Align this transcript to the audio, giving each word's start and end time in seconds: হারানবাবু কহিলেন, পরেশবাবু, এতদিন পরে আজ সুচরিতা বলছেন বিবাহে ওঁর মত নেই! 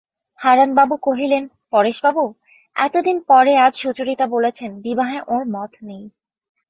হারানবাবু 0.39 0.95
কহিলেন, 0.99 1.43
পরেশবাবু, 1.71 2.23
এতদিন 2.75 3.17
পরে 3.29 3.53
আজ 3.57 3.73
সুচরিতা 3.81 4.25
বলছেন 4.27 4.71
বিবাহে 4.85 5.19
ওঁর 5.27 5.43
মত 5.55 5.71
নেই! 5.83 6.03